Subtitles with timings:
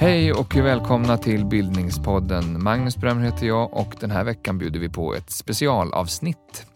[0.00, 2.62] Hej och välkomna till Bildningspodden.
[2.62, 6.66] Magnus Bröm heter jag och den här veckan bjuder vi på ett specialavsnitt.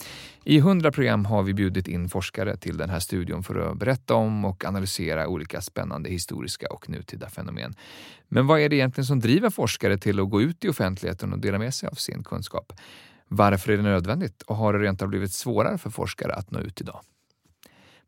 [0.45, 4.15] I 100 program har vi bjudit in forskare till den här studion för att berätta
[4.15, 7.75] om och analysera olika spännande historiska och nutida fenomen.
[8.29, 11.39] Men vad är det egentligen som driver forskare till att gå ut i offentligheten och
[11.39, 12.73] dela med sig av sin kunskap?
[13.29, 16.59] Varför är det nödvändigt och har det rent av blivit svårare för forskare att nå
[16.59, 17.01] ut idag?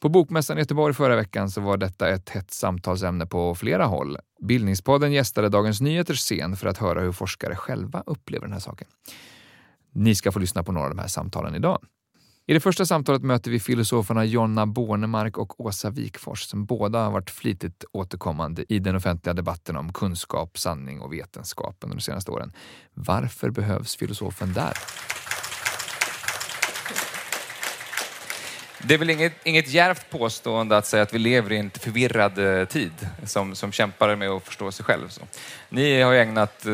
[0.00, 4.16] På Bokmässan i Göteborg förra veckan så var detta ett hett samtalsämne på flera håll.
[4.42, 8.88] Bildningspodden gästade Dagens Nyheters scen för att höra hur forskare själva upplever den här saken.
[9.92, 11.78] Ni ska få lyssna på några av de här samtalen idag.
[12.46, 17.10] I det första samtalet möter vi filosoferna Jonna Bornemark och Åsa Wikfors som båda har
[17.10, 22.30] varit flitigt återkommande i den offentliga debatten om kunskap, sanning och vetenskap under de senaste
[22.30, 22.52] åren.
[22.94, 24.72] Varför behövs filosofen där?
[28.82, 32.38] Det är väl inget, inget djärvt påstående att säga att vi lever i en förvirrad
[32.38, 35.08] eh, tid som, som kämpar med att förstå sig själv.
[35.08, 35.22] Så.
[35.68, 36.72] Ni har ägnat eh,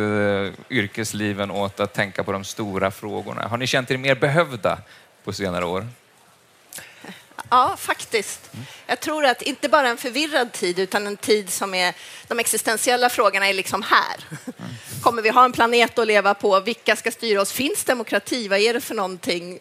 [0.70, 3.48] yrkesliven åt att tänka på de stora frågorna.
[3.48, 4.78] Har ni känt er mer behövda
[5.24, 5.86] på senare år?
[7.50, 8.50] Ja, faktiskt.
[8.86, 11.94] Jag tror att inte bara en förvirrad tid, utan en tid som är...
[12.28, 14.24] De existentiella frågorna är liksom här.
[15.02, 16.60] Kommer vi ha en planet att leva på?
[16.60, 17.52] Vilka ska styra oss?
[17.52, 18.48] Finns demokrati?
[18.48, 19.58] Vad är det för någonting?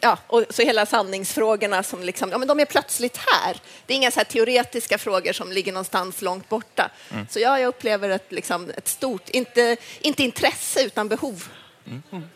[0.00, 3.56] Ja, och så hela sanningsfrågorna som liksom, ja, men de är plötsligt här.
[3.86, 6.90] Det är inga så teoretiska frågor som ligger någonstans långt borta.
[7.10, 7.26] Mm.
[7.30, 11.48] Så ja, jag upplever ett, liksom, ett stort, inte, inte intresse, utan behov.
[11.86, 12.28] Mm.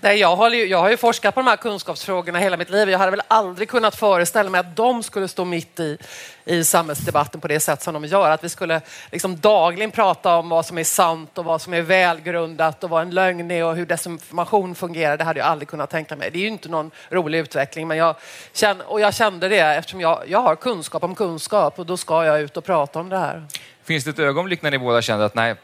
[0.00, 2.90] Nej, jag, har ju, jag har ju forskat på de här kunskapsfrågorna hela mitt liv.
[2.90, 5.98] Jag hade väl aldrig kunnat föreställa mig att de skulle stå mitt i,
[6.44, 8.30] i samhällsdebatten på det sätt som de gör.
[8.30, 8.80] Att vi skulle
[9.12, 13.02] liksom dagligen prata om vad som är sant och vad som är välgrundat och vad
[13.02, 15.16] en lögn är och hur desinformation fungerar.
[15.16, 16.30] Det hade jag aldrig kunnat tänka mig.
[16.30, 18.16] Det är ju inte någon rolig utveckling, men jag
[18.52, 22.24] kände, och jag kände det eftersom jag, jag har kunskap om kunskap och då ska
[22.24, 23.46] jag ut och prata om det här.
[23.84, 25.54] Finns det ett ögonblick när ni båda kände att nej,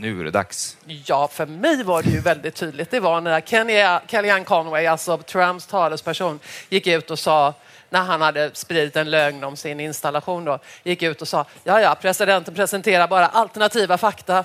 [0.00, 0.76] nu är det dags?
[0.86, 2.90] Ja, för mig var det ju väldigt tydligt.
[2.90, 3.40] Det var när
[4.06, 7.54] Kellyanne Conway, alltså Trumps talesperson, gick ut och sa
[7.90, 11.80] när han hade spridit en lögn om sin installation då, gick ut och sa ja,
[11.80, 14.44] ja, presidenten presenterar bara alternativa fakta.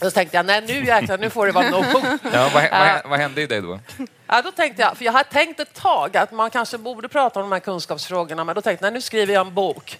[0.00, 1.84] Då tänkte jag, nej nu jäklar, nu får det vara nog.
[2.32, 3.80] Ja, vad, vad, vad hände i dig då?
[4.26, 7.40] Ja, då tänkte jag, för jag hade tänkt ett tag att man kanske borde prata
[7.40, 9.98] om de här kunskapsfrågorna, men då tänkte jag, nej, nu skriver jag en bok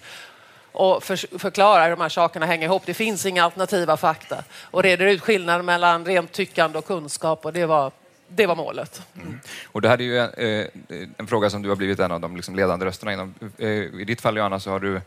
[0.71, 2.83] och för, förklarar hur de här sakerna hänger ihop.
[2.85, 7.53] Det finns inga alternativa fakta och reder ut skillnaden mellan rent tyckande och kunskap och
[7.53, 7.91] det var
[8.27, 9.01] det var målet.
[9.15, 9.39] Mm.
[9.65, 10.67] Och det här är ju en,
[11.17, 13.33] en, fråga som du har blivit en av de liksom ledande rösterna inom.
[13.57, 15.01] Eh, I ditt fall Johanna så har du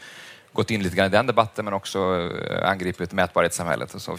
[0.53, 3.95] gått in lite grann i den debatten men också eh, angripit mätbarhetssamhället.
[3.95, 4.19] Och så.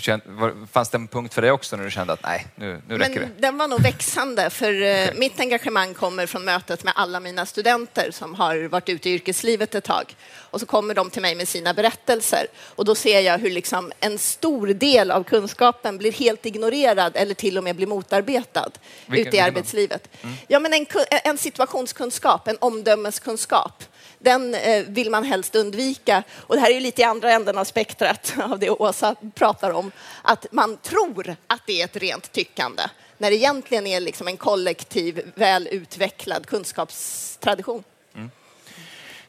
[0.71, 3.19] Fanns det en punkt för dig också när du kände att nej, nu, nu räcker
[3.19, 3.41] men det?
[3.41, 5.19] Den var nog växande för okay.
[5.19, 9.75] mitt engagemang kommer från mötet med alla mina studenter som har varit ute i yrkeslivet
[9.75, 10.15] ett tag.
[10.35, 13.91] Och så kommer de till mig med sina berättelser och då ser jag hur liksom
[13.99, 18.71] en stor del av kunskapen blir helt ignorerad eller till och med blir motarbetad
[19.05, 20.09] Vilken, ute i arbetslivet.
[20.21, 20.35] Mm.
[20.47, 20.85] Ja, men en,
[21.23, 23.83] en situationskunskap, en omdömeskunskap
[24.23, 26.23] den eh, vill man helst undvika.
[26.31, 29.71] Och det här är ju lite i andra änden av spektrat av det Åsa pratar
[29.71, 29.91] om,
[30.21, 32.83] att man tror att det är ett rent tyckande
[33.17, 37.83] när det egentligen är liksom en kollektiv, väl utvecklad kunskapstradition.
[38.15, 38.31] Mm.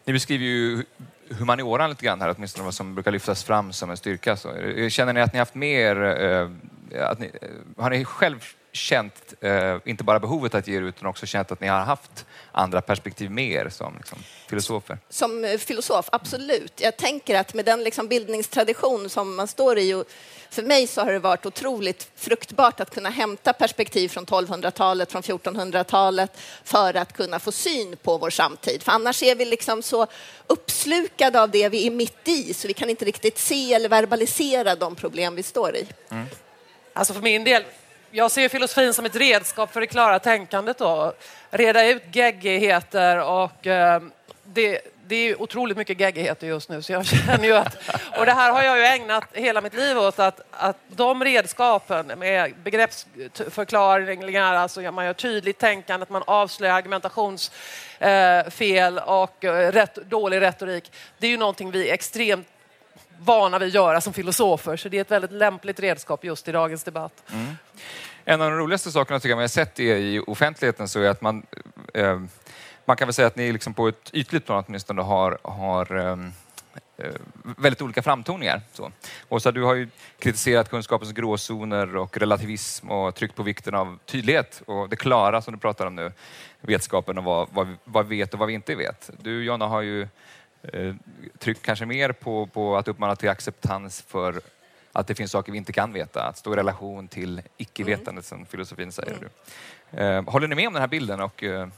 [0.04, 0.84] Ni beskriver ju
[1.30, 4.36] humanioran lite grann här, åtminstone vad som brukar lyftas fram som en styrka.
[4.36, 6.48] Så, eh, känner ni att ni haft mer, eh,
[7.10, 8.44] att ni, eh, har ni själv
[8.76, 11.80] känt, eh, inte bara behovet att ge er ut, utan också känt att ni har
[11.80, 14.18] haft andra perspektiv med er som liksom,
[14.48, 14.98] filosofer?
[15.08, 16.72] Som eh, filosof, absolut.
[16.80, 20.04] Jag tänker att med den liksom bildningstradition som man står i, och
[20.50, 25.22] för mig så har det varit otroligt fruktbart att kunna hämta perspektiv från 1200-talet, från
[25.22, 28.82] 1400-talet, för att kunna få syn på vår samtid.
[28.82, 30.06] För annars är vi liksom så
[30.46, 34.74] uppslukade av det vi är mitt i, så vi kan inte riktigt se eller verbalisera
[34.74, 35.86] de problem vi står i.
[36.10, 36.26] Mm.
[36.92, 37.64] Alltså för min del
[38.16, 40.78] jag ser filosofin som ett redskap för det klara tänkandet.
[40.78, 41.12] Då.
[41.50, 44.02] Reda ut geggigheter och eh,
[44.44, 47.76] det, det är otroligt mycket geggigheter just nu så jag känner ju att,
[48.18, 52.06] och det här har jag ju ägnat hela mitt liv åt, att, att de redskapen
[52.06, 59.94] med begreppsförklaringar, alltså man gör tydligt tänkande, att man avslöjar argumentationsfel eh, och eh, rätt,
[59.94, 60.92] dålig retorik.
[61.18, 62.48] Det är ju någonting vi extremt
[63.18, 66.52] vana vid att göra som filosofer, så det är ett väldigt lämpligt redskap just i
[66.52, 67.22] dagens debatt.
[67.32, 67.56] Mm.
[68.24, 71.20] En av de roligaste sakerna tycker jag jag har sett i offentligheten så är att
[71.20, 71.46] man,
[71.94, 72.20] eh,
[72.84, 76.32] man kan väl säga att ni liksom på ett ytligt plan åtminstone har, har ehm,
[76.96, 77.12] eh,
[77.42, 78.60] väldigt olika framtoningar.
[78.72, 78.92] Så.
[79.28, 79.88] Åsa, du har ju
[80.18, 85.54] kritiserat kunskapens gråzoner och relativism och tryckt på vikten av tydlighet och det klara som
[85.54, 86.12] du pratar om nu,
[86.60, 89.10] vetskapen om vad, vad, vad vi vet och vad vi inte vet.
[89.20, 90.02] Du, Jonna, har ju
[90.62, 90.94] eh,
[91.38, 94.40] tryckt kanske mer på, på att uppmana till acceptans för
[94.94, 98.46] att det finns saker vi inte kan veta, att stå i relation till icke-vetandet som
[98.46, 99.28] filosofin säger.
[99.90, 100.26] Mm.
[100.26, 101.20] Eh, håller ni med om den här bilden?
[101.20, 101.68] Och, eh,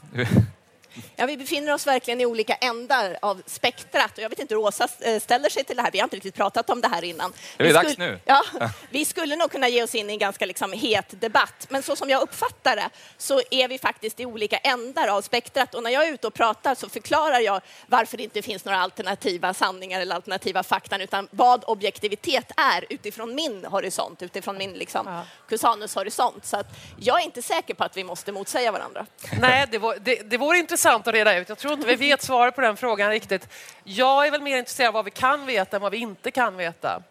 [1.15, 4.17] Ja, vi befinner oss verkligen i olika ändar av spektrat.
[4.17, 5.91] Och jag vet inte hur Åsa eh, ställer sig till det här.
[5.91, 7.33] Vi har inte riktigt pratat om det här innan.
[7.57, 8.19] Det är dags nu.
[8.25, 8.43] Ja,
[8.89, 11.67] vi skulle nog kunna ge oss in i en ganska liksom het debatt.
[11.69, 15.75] Men så som jag uppfattar det så är vi faktiskt i olika ändar av spektrat.
[15.75, 18.79] Och när jag är ute och pratar så förklarar jag varför det inte finns några
[18.79, 25.07] alternativa sanningar eller alternativa fakta, utan vad objektivitet är utifrån min horisont, utifrån min liksom,
[25.07, 25.23] ja.
[25.49, 26.45] Cusanus horisont.
[26.45, 26.67] Så att
[26.99, 29.05] jag är inte säker på att vi måste motsäga varandra.
[29.41, 31.49] Nej, det, var, det, det vore intressant intressant att reda ut.
[31.49, 33.49] Jag tror inte vi vet svaret på den frågan riktigt.
[33.83, 36.57] Jag är väl mer intresserad av vad vi kan veta än vad vi inte kan
[36.57, 37.01] veta.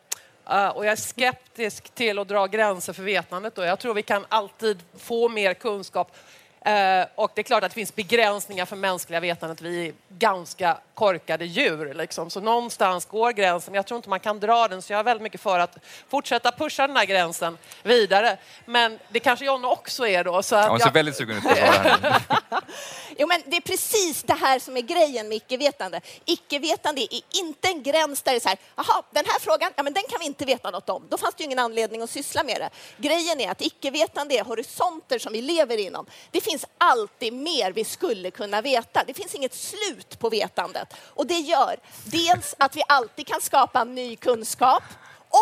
[0.50, 3.54] Uh, och jag är skeptisk till att dra gränser för vetandet.
[3.54, 3.62] Då.
[3.64, 6.16] Jag tror vi kan alltid få mer kunskap
[6.66, 9.60] Eh, och det är klart att det finns begränsningar för mänskliga vetandet.
[9.60, 11.94] Vi är ganska korkade djur.
[11.94, 12.30] Liksom.
[12.30, 13.74] Så någonstans går gränsen.
[13.74, 15.76] Jag tror inte man kan dra den, så jag är väldigt mycket för att
[16.08, 18.38] fortsätta pusha den här gränsen vidare.
[18.64, 20.42] Men det kanske Jonna också är då.
[20.42, 20.92] Så Hon ser jag...
[20.92, 22.20] väldigt sugen ut på att svara.
[23.18, 26.00] jo, men det är precis det här som är grejen med icke-vetande.
[26.24, 29.82] Icke-vetande är inte en gräns där det är så här, jaha, den här frågan, ja
[29.82, 31.02] men den kan vi inte veta något om.
[31.08, 32.70] Då fanns det ju ingen anledning att syssla med det.
[32.96, 36.06] Grejen är att icke-vetande är horisonter som vi lever inom.
[36.30, 39.04] Det finns finns alltid mer vi skulle kunna veta.
[39.06, 40.94] Det finns inget slut på vetandet.
[40.98, 44.82] Och det gör dels att vi alltid kan skapa ny kunskap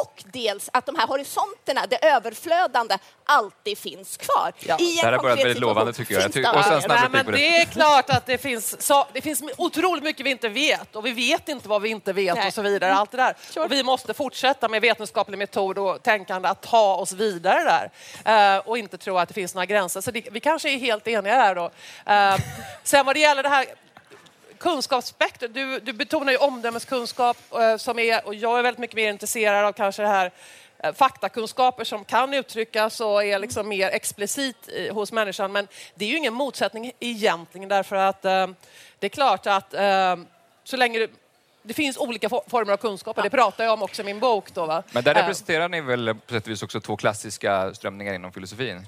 [0.03, 4.53] och dels att de här horisonterna, det överflödande, alltid finns kvar.
[4.59, 4.77] Ja.
[4.79, 6.23] I en det här har börjat väldigt lovande tycker jag.
[6.23, 9.43] jag tycker, och sen Nej, men det är klart att det finns, så, det finns
[9.57, 12.47] otroligt mycket vi inte vet och vi vet inte vad vi inte vet Nej.
[12.47, 12.95] och så vidare.
[12.95, 13.35] Allt det där.
[13.51, 13.65] Sure.
[13.65, 17.91] Och vi måste fortsätta med vetenskaplig metod och tänkande att ta oss vidare
[18.25, 20.01] där uh, och inte tro att det finns några gränser.
[20.01, 21.65] Så det, vi kanske är helt eniga där då.
[21.65, 22.45] Uh,
[22.83, 23.67] sen vad det gäller det här
[24.65, 25.53] kunskapsspektrum.
[25.53, 29.65] Du, du betonar ju omdömeskunskap eh, som är, och jag är väldigt mycket mer intresserad
[29.65, 30.31] av kanske det här
[30.79, 35.53] eh, faktakunskaper som kan uttryckas och är liksom mer explicit hos människan.
[35.53, 38.47] Men det är ju ingen motsättning egentligen därför att eh,
[38.99, 40.17] det är klart att eh,
[40.65, 41.11] så länge det,
[41.63, 44.55] det finns olika former av kunskaper, det pratar jag om också i min bok.
[44.55, 44.83] Då, va?
[44.93, 48.87] Men där representerar ni väl på sätt och vis också två klassiska strömningar inom filosofin?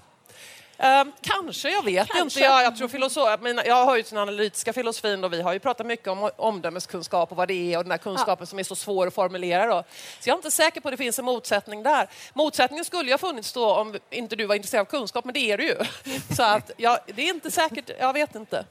[0.78, 2.22] Um, kanske, jag vet kanske.
[2.22, 2.40] inte.
[2.40, 5.58] Jag, jag, tror filosof, mina, jag har ju den analytiska filosofin och vi har ju
[5.58, 8.46] pratat mycket om omdömeskunskap och vad det är och den här kunskapen ja.
[8.46, 9.66] som är så svår att formulera.
[9.66, 9.84] Då.
[10.20, 12.08] Så jag är inte säker på att det finns en motsättning där.
[12.34, 15.50] Motsättningen skulle ju ha funnits då om inte du var intresserad av kunskap, men det
[15.50, 15.76] är du ju.
[16.36, 18.64] Så att, ja, det är inte säkert, jag vet inte.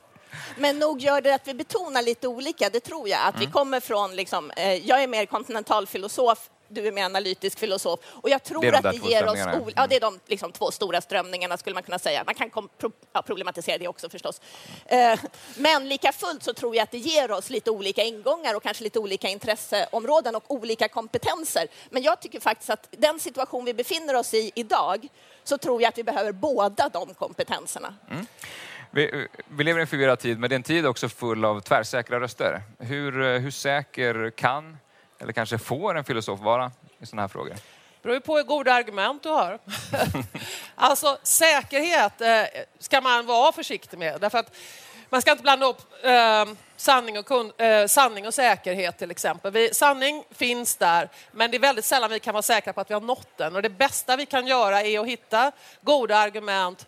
[0.57, 3.19] Men nog gör det att vi betonar lite olika, det tror jag.
[3.19, 3.45] Att mm.
[3.45, 7.99] vi kommer från, liksom, eh, jag är mer kontinentalfilosof du är mer analytisk filosof.
[8.05, 9.39] Och jag tror det att det ger oss...
[9.75, 12.23] Ja, det är de liksom, två stora strömningarna skulle man kunna säga.
[12.25, 14.41] Man kan pro ja, problematisera det också förstås.
[14.85, 15.19] Eh,
[15.57, 18.83] men lika fullt så tror jag att det ger oss lite olika ingångar och kanske
[18.83, 21.67] lite olika intresseområden och olika kompetenser.
[21.89, 25.07] Men jag tycker faktiskt att den situation vi befinner oss i idag
[25.43, 27.95] så tror jag att vi behöver båda de kompetenserna.
[28.11, 28.25] Mm.
[28.91, 31.61] Vi, vi, lever i en förvirrad tid, men det är en tid också full av
[31.61, 32.61] tvärsäkra röster.
[32.79, 34.77] Hur, eh, hur säker kan
[35.19, 37.53] eller kanske får en filosof vara i sådana här frågor?
[38.01, 39.59] Det beror på hur goda argument du har.
[40.75, 42.43] alltså säkerhet eh,
[42.79, 44.21] ska man vara försiktig med.
[44.21, 44.55] Därför att
[45.09, 46.45] man ska inte blanda upp eh,
[46.77, 49.51] sanning, och kun, eh, sanning och säkerhet till exempel.
[49.51, 52.89] Vi, sanning finns där, men det är väldigt sällan vi kan vara säkra på att
[52.89, 53.55] vi har nått den.
[53.55, 56.87] Och det bästa vi kan göra är att hitta goda argument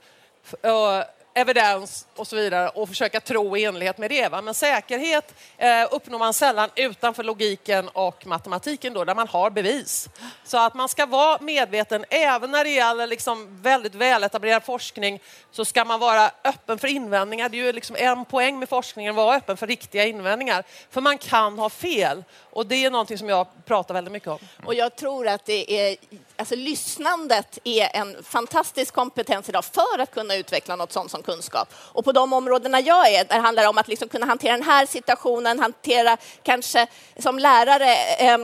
[1.37, 4.27] evidens och så vidare och försöka tro i enlighet med det.
[4.29, 4.41] Va?
[4.41, 10.09] Men säkerhet eh, uppnår man sällan utanför logiken och matematiken då, där man har bevis.
[10.43, 15.19] Så att man ska vara medveten, även när det gäller liksom väldigt väletablerad forskning,
[15.51, 17.49] så ska man vara öppen för invändningar.
[17.49, 20.63] Det är ju liksom en poäng med forskningen, att vara öppen för riktiga invändningar.
[20.89, 22.23] För man kan ha fel.
[22.51, 24.39] Och det är någonting som jag pratar väldigt mycket om.
[24.65, 25.97] Och jag tror att det är,
[26.37, 31.73] alltså lyssnandet är en fantastisk kompetens idag för att kunna utveckla något sånt som kunskap.
[31.77, 34.63] Och på de områdena jag är, där handlar det om att liksom kunna hantera den
[34.65, 36.87] här situationen, hantera kanske
[37.19, 38.37] som lärare eh,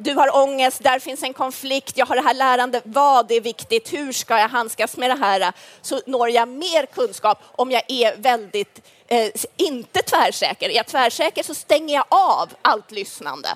[0.00, 3.92] du har ångest, där finns en konflikt, jag har det här lärandet, vad är viktigt,
[3.92, 5.52] hur ska jag handskas med det här?
[5.82, 10.68] Så når jag mer kunskap om jag är väldigt eh, inte tvärsäker.
[10.68, 13.48] Är jag tvärsäker så stänger jag av allt lyssnande.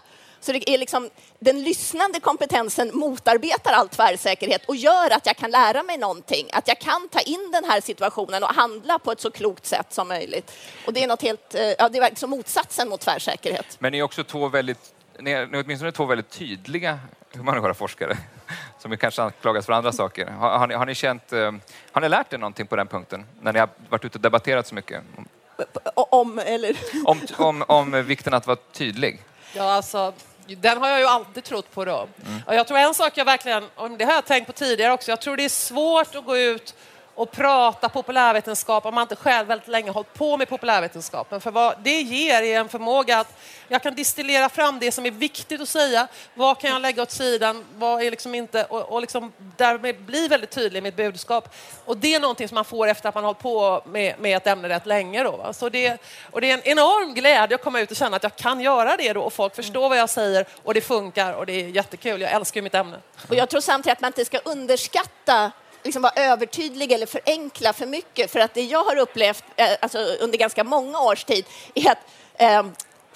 [0.43, 5.51] Så det är liksom, den lyssnande kompetensen motarbetar all tvärsäkerhet och gör att jag kan
[5.51, 6.47] lära mig någonting.
[6.53, 9.87] Att jag kan ta in den här situationen och handla på ett så klokt sätt
[9.91, 10.53] som möjligt.
[10.87, 13.77] Och det är något helt, eh, ja, det är liksom motsatsen mot tvärsäkerhet.
[13.79, 16.99] Men ni är också två väldigt ni är, ni är åtminstone två väldigt tydliga
[17.33, 18.17] humaniora-forskare
[18.79, 20.27] som kanske anklagas för andra saker.
[20.27, 21.53] Har, har, ni, har, ni känt, eh,
[21.93, 24.67] har ni lärt er någonting på den punkten när ni har varit ute och debatterat
[24.67, 25.03] så mycket?
[25.95, 26.77] Om, eller?
[27.05, 29.21] Om, om, om vikten att vara tydlig?
[29.55, 30.13] Ja, alltså,
[30.47, 31.85] den har jag ju alltid trott på.
[31.85, 32.09] Då.
[32.27, 32.41] Mm.
[32.47, 35.11] Och jag tror en sak jag verkligen, och det har jag tänkt på tidigare också,
[35.11, 36.75] jag tror det är svårt att gå ut
[37.15, 41.41] och prata populärvetenskap om man inte själv väldigt länge hållit på med populärvetenskapen.
[41.41, 43.39] För vad det ger är en förmåga att
[43.69, 46.09] jag kan distillera fram det som är viktigt att säga.
[46.35, 47.65] Vad kan jag lägga åt sidan?
[47.75, 48.65] Vad är liksom inte?
[48.65, 51.55] Och, och liksom därmed bli väldigt tydlig i mitt budskap.
[51.85, 54.47] Och det är någonting som man får efter att man hållit på med, med ett
[54.47, 55.23] ämne rätt länge.
[55.23, 58.23] Då, Så det, och det är en enorm glädje att komma ut och känna att
[58.23, 61.47] jag kan göra det då och folk förstår vad jag säger och det funkar och
[61.47, 62.21] det är jättekul.
[62.21, 62.97] Jag älskar mitt ämne.
[63.29, 65.53] Och jag tror samtidigt att man inte ska underskatta
[65.85, 68.31] liksom vara övertydlig eller förenkla för mycket.
[68.31, 71.99] För att det jag har upplevt eh, alltså, under ganska många års tid är att
[72.35, 72.63] eh,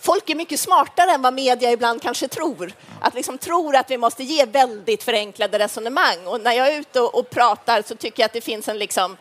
[0.00, 2.73] folk är mycket smartare än vad media ibland kanske tror.
[3.00, 6.26] Att liksom tror att vi måste ge väldigt förenklade resonemang.
[6.26, 8.78] Och när jag är ute och, och pratar så tycker jag att det finns en
[8.78, 9.16] liksom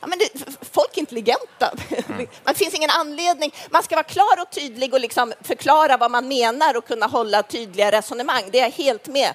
[0.00, 0.28] Ja, men det,
[0.72, 1.74] folk är intelligenta.
[2.08, 2.26] Mm.
[2.44, 3.54] Det finns ingen anledning.
[3.70, 7.42] Man ska vara klar och tydlig och liksom förklara vad man menar och kunna hålla
[7.42, 8.44] tydliga resonemang.
[8.52, 9.34] Det är jag helt med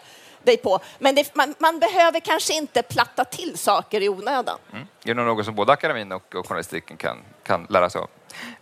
[0.50, 0.80] dig på.
[1.00, 4.58] Men det, man, man, behöver kanske inte platta till saker i onödan.
[4.74, 4.88] Mm.
[5.04, 8.10] Är det något som både akademin och, och journalistiken kan, kan lära sig av?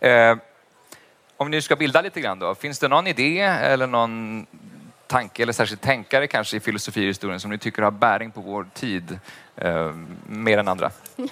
[0.08, 0.36] Eh,
[1.36, 4.46] om ni ska bilda lite grann då, finns det någon idé eller någon
[5.06, 9.18] tanke eller särskilt tänkare kanske i filosofihistorien som ni tycker har bäring på vår tid
[9.56, 9.92] eh,
[10.26, 10.90] mer än andra?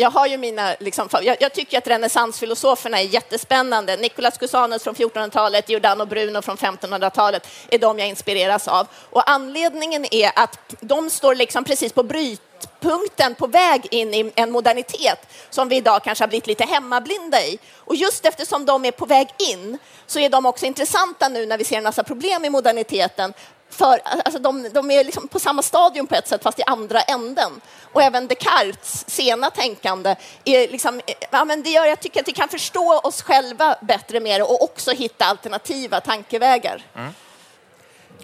[0.00, 3.96] jag har ju mina, liksom, jag, jag, tycker att renässansfilosoferna är jättespännande.
[3.96, 8.86] Nicolas Cusanus från 1400-talet, Giordano Bruno från 1500-talet är de jag inspireras av.
[9.10, 14.50] Och anledningen är att de står liksom precis på brytpunkten på väg in i en
[14.50, 17.58] modernitet som vi idag kanske har blivit lite hemmablinda i.
[17.76, 21.58] Och just eftersom de är på väg in så är de också intressanta nu när
[21.58, 23.32] vi ser en massa problem i moderniteten
[23.70, 27.00] för, alltså de, de är liksom på samma stadium på ett sätt, fast i andra
[27.00, 27.60] änden.
[27.92, 32.32] Och även Descartes sena tänkande är liksom, ja, men det gör jag tycker att vi
[32.32, 36.82] kan förstå oss själva bättre mer och också hitta alternativa tankevägar.
[36.94, 37.12] Mm.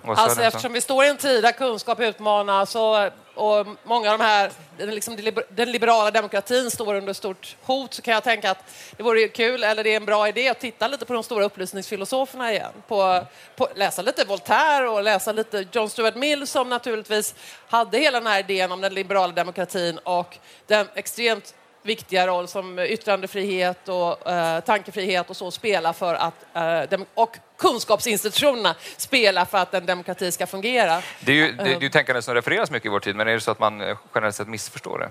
[0.03, 2.97] Alltså, eftersom vi står i en tid där kunskap utmanas och,
[3.35, 5.17] och många av de här, liksom
[5.49, 9.65] den liberala demokratin står under stort hot så kan jag tänka att det vore kul,
[9.65, 12.73] eller det är en bra idé att titta lite på de stora upplysningsfilosoferna igen.
[12.89, 13.25] På,
[13.57, 17.35] på, läsa lite Voltaire och läsa lite John Stuart Mill som naturligtvis
[17.69, 22.79] hade hela den här idén om den liberala demokratin och den extremt viktiga roll som
[22.79, 29.75] yttrandefrihet och eh, tankefrihet och så spelar för att eh, och kunskapsinstitutionerna spelar för att
[29.75, 31.02] en demokrati ska fungera.
[31.21, 33.33] Det är ju det, är ju tänkande som refereras mycket i vår tid, men är
[33.33, 35.11] det så att man eh, generellt sett missförstår det?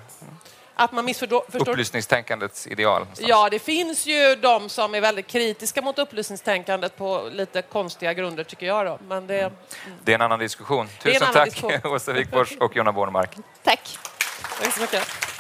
[0.75, 1.43] Att man missförstår...
[1.53, 3.00] Upplysningstänkandets ideal?
[3.00, 3.29] Någonstans.
[3.29, 8.43] Ja, det finns ju de som är väldigt kritiska mot upplysningstänkandet på lite konstiga grunder,
[8.43, 8.86] tycker jag.
[8.86, 9.00] Då.
[9.07, 9.53] Men det, mm.
[10.03, 10.88] det är en annan diskussion.
[11.03, 11.79] Tusen tack, diskussion.
[11.93, 13.29] Åsa Wikfors och Jonna Bornemark.
[13.63, 13.98] Tack.
[14.60, 15.33] Tack så mycket.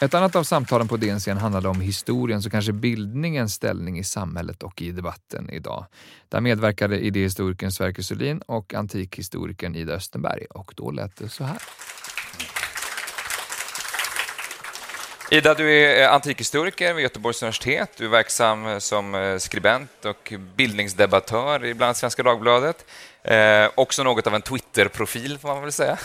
[0.00, 4.04] Ett annat av samtalen på DN scen handlade om historiens och kanske bildningens ställning i
[4.04, 5.86] samhället och i debatten idag.
[6.28, 11.58] Där medverkade idéhistorikern Sverker Sölin och antikhistorikern Ida Östenberg och då lät det så här.
[15.30, 17.90] Ida, du är eh, antikhistoriker vid Göteborgs universitet.
[17.96, 22.84] Du är verksam eh, som eh, skribent och bildningsdebattör i bland annat Svenska Dagbladet.
[23.22, 25.98] Eh, också något av en Twitter-profil, får man väl säga.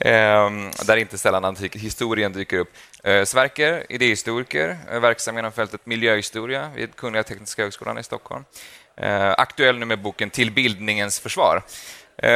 [0.00, 2.68] Ehm, där inte sällan antikhistorien dyker upp.
[3.04, 8.44] Eh, Sverker, idéhistoriker, eh, verksam inom fältet miljöhistoria vid Kungliga Tekniska högskolan i Stockholm.
[8.96, 11.62] Eh, aktuell nu med boken Till bildningens försvar.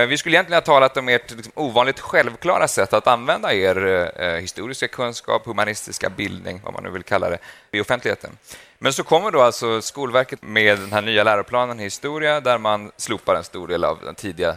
[0.09, 4.89] Vi skulle egentligen ha talat om ert liksom, ovanligt självklara sätt att använda er historiska
[4.89, 7.39] kunskap, humanistiska bildning, vad man nu vill kalla det,
[7.73, 8.31] i offentligheten.
[8.79, 12.93] Men så kommer då alltså Skolverket med den här nya läroplanen i historia där man
[12.97, 14.57] slopar en stor del av den tidiga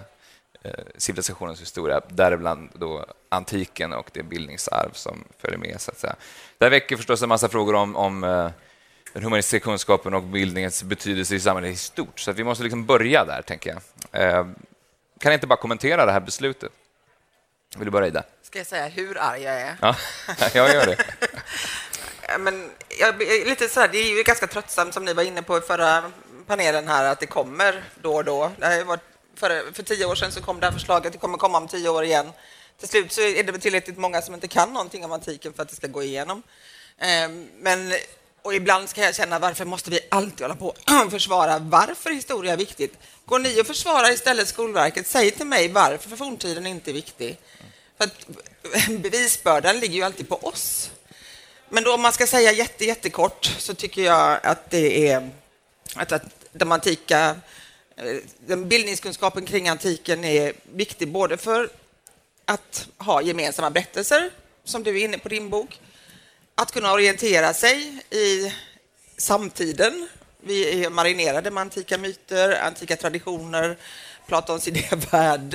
[0.97, 5.81] civilisationens historia, däribland då antiken och det bildningsarv som följer med.
[5.81, 6.15] Så att säga.
[6.57, 8.49] Det här väcker förstås en massa frågor om, om eh,
[9.13, 13.25] den humanistiska kunskapen och bildningens betydelse i samhället i stort, så vi måste liksom börja
[13.25, 14.21] där, tänker jag.
[14.21, 14.45] Eh,
[15.19, 16.71] kan jag inte bara kommentera det här beslutet?
[17.77, 18.23] Vill du börja, Ida?
[18.43, 19.75] Ska jag säga hur arg jag är?
[19.81, 19.95] Ja,
[20.53, 20.97] jag gör det.
[22.39, 25.57] Men jag, lite så här, det är ju ganska tröttsamt, som ni var inne på
[25.57, 26.11] i förra
[26.47, 28.51] panelen här, att det kommer då och då.
[28.57, 29.08] Det har varit
[29.39, 31.89] för, för tio år sedan så kom det här förslaget, det kommer komma om tio
[31.89, 32.31] år igen.
[32.79, 35.69] Till slut så är det tillräckligt många som inte kan någonting om antiken för att
[35.69, 36.43] det ska gå igenom.
[36.97, 37.93] Ehm, men,
[38.41, 42.53] och ibland ska jag känna, varför måste vi alltid hålla på och försvara varför historia
[42.53, 42.93] är viktigt?
[43.25, 45.07] Går ni och försvarar istället Skolverket?
[45.07, 47.37] Säg till mig varför forntiden inte är viktig.
[47.97, 48.27] För att
[49.01, 50.91] bevisbördan ligger ju alltid på oss.
[51.69, 55.29] Men då om man ska säga jätte, jättekort så tycker jag att det är
[55.95, 57.35] att, att de antika,
[58.57, 61.69] bildningskunskapen kring antiken är viktig både för
[62.45, 64.29] att ha gemensamma berättelser,
[64.63, 65.79] som du är inne på din bok,
[66.55, 68.53] att kunna orientera sig i
[69.17, 70.07] samtiden.
[70.41, 73.77] Vi är marinerade med antika myter, antika traditioner,
[74.27, 75.53] Platons idévärld,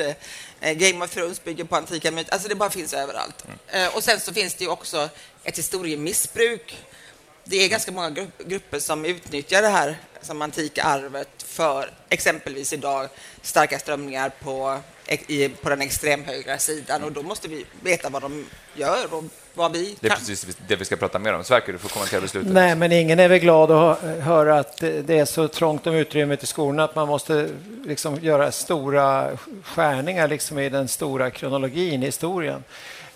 [0.60, 2.32] eh, Game of Thrones bygger på antika myter.
[2.32, 3.44] Alltså det bara finns överallt.
[3.72, 3.90] Mm.
[3.94, 5.08] Och sen så finns det ju också
[5.44, 6.84] ett historiemissbruk.
[7.44, 13.08] Det är ganska många grupper som utnyttjar det här som antika arvet för exempelvis idag
[13.42, 14.78] starka strömningar på,
[15.62, 19.96] på den extremhögra sidan och då måste vi veta vad de gör och vad vi
[20.00, 21.44] Det är precis det vi ska prata mer om.
[21.44, 22.52] Sverker, du får kommentera beslutet.
[22.52, 26.42] Nej, men ingen är väl glad att höra att det är så trångt om utrymmet
[26.42, 27.48] i skolorna att man måste
[27.86, 32.64] liksom göra stora skärningar liksom i den stora kronologin i historien.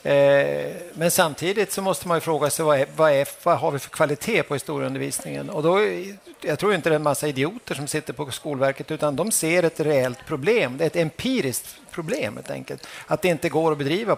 [0.03, 3.79] Eh, men samtidigt så måste man fråga sig vad, är, vad, är, vad har vi
[3.79, 5.51] för kvalitet på historieundervisningen?
[5.51, 5.81] Och då,
[6.41, 9.63] jag tror inte det är en massa idioter som sitter på Skolverket utan de ser
[9.63, 10.79] ett reellt problem.
[10.79, 12.87] Det är ett empiriskt problem helt enkelt.
[13.07, 14.17] Att det inte går att bedriva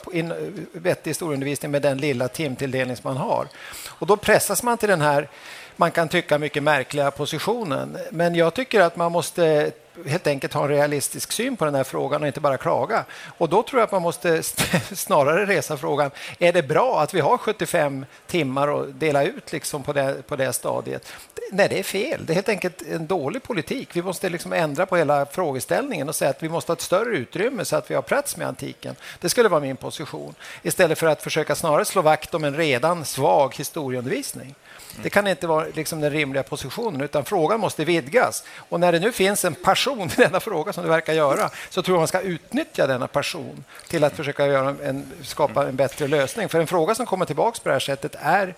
[0.73, 3.49] vettig historieundervisning med den lilla timtilldelning som man har.
[3.89, 5.29] Och då pressas man till den här
[5.77, 7.97] man kan tycka mycket märkliga positionen.
[8.11, 9.73] Men jag tycker att man måste
[10.07, 13.05] helt enkelt ha en realistisk syn på den här frågan och inte bara klaga.
[13.39, 14.43] Och då tror jag att man måste
[14.93, 19.83] snarare resa frågan, är det bra att vi har 75 timmar att dela ut liksom
[19.83, 21.13] på, det, på det stadiet?
[21.53, 22.27] Nej, det är fel.
[22.27, 23.89] Det är helt enkelt en dålig politik.
[23.93, 27.17] Vi måste liksom ändra på hela frågeställningen och säga att vi måste ha ett större
[27.17, 28.97] utrymme så att vi har plats med antiken.
[29.21, 30.35] Det skulle vara min position.
[30.63, 34.55] Istället för att försöka snarare slå vakt om en redan svag historieundervisning.
[35.03, 38.45] Det kan inte vara liksom den rimliga positionen, utan frågan måste vidgas.
[38.57, 41.83] Och när det nu finns en passion i denna fråga, som det verkar göra, så
[41.83, 46.09] tror jag man ska utnyttja denna passion till att försöka göra en, skapa en bättre
[46.09, 46.49] lösning.
[46.49, 48.55] För en fråga som kommer tillbaka på det här sättet är,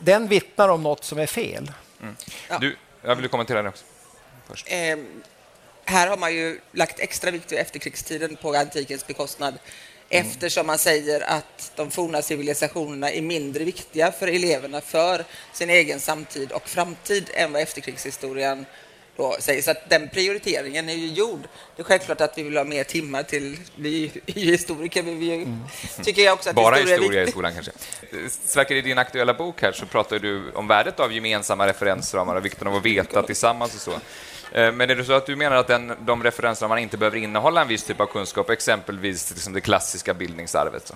[0.00, 1.72] den vittnar om något som är fel.
[2.02, 2.16] Mm.
[2.60, 3.84] Du, jag vill kommentera det också.
[4.48, 4.66] Först.
[4.70, 4.96] Eh,
[5.84, 9.58] här har man ju lagt extra vikt vid efterkrigstiden på antikens bekostnad
[10.08, 16.00] eftersom man säger att de forna civilisationerna är mindre viktiga för eleverna för sin egen
[16.00, 18.66] samtid och framtid än vad efterkrigshistorien
[19.16, 19.62] då säger.
[19.62, 21.40] Så att den prioriteringen är ju gjord.
[21.76, 25.18] Det är självklart att vi vill ha mer timmar till, vi är ju historiker, men
[25.18, 25.60] vi mm.
[26.02, 27.72] tycker jag också att Bara historia, historia i skolan kanske.
[28.44, 32.44] Sverker, i din aktuella bok här så pratar du om värdet av gemensamma referensramar och
[32.44, 34.00] vikten av att veta tillsammans och så.
[34.52, 37.16] Eh, men är det så att du menar att den, de referenserna man inte behöver
[37.16, 40.86] innehålla en viss typ av kunskap, exempelvis liksom det klassiska bildningsarvet?
[40.86, 40.94] Så?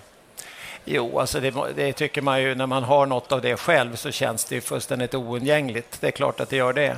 [0.85, 4.11] Jo, alltså det, det, tycker man ju när man har något av det själv så
[4.11, 6.01] känns det ju fullständigt oundgängligt.
[6.01, 6.97] Det är klart att det gör det.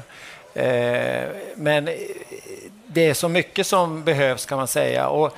[0.55, 1.89] Eh, men
[2.93, 5.09] det är så mycket som behövs kan man säga.
[5.09, 5.37] Och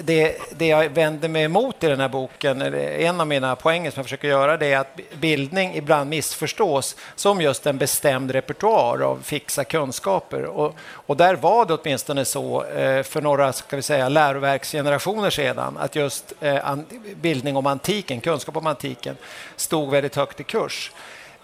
[0.00, 4.00] det, det jag vänder mig emot i den här boken, en av mina poänger som
[4.00, 9.20] jag försöker göra, det är att bildning ibland missförstås som just en bestämd repertoar av
[9.22, 10.44] fixa kunskaper.
[10.44, 15.76] Och, och där var det åtminstone så eh, för några ska vi säga, läroverksgenerationer sedan
[15.76, 16.76] att just eh,
[17.14, 19.16] bildning om antiken, kunskap om antiken,
[19.56, 20.92] stod väldigt högt i kurs.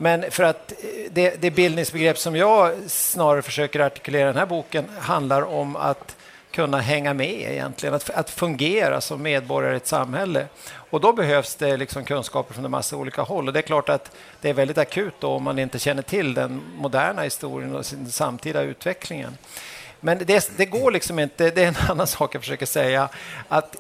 [0.05, 0.77] Men för att eh,
[1.11, 6.17] det, det bildningsbegrepp som jag snarare försöker artikulera i den här boken handlar om att
[6.51, 10.47] kunna hänga med egentligen, att, att fungera som medborgare i ett samhälle.
[10.91, 13.47] Och då behövs det liksom kunskaper från en massa olika håll.
[13.47, 16.35] Och det är klart att det är väldigt akut då om man inte känner till
[16.35, 19.39] den moderna historien och den samtida utvecklingen.
[20.01, 23.09] Men det, det går liksom inte, det är en annan sak jag försöker säga,
[23.49, 23.77] att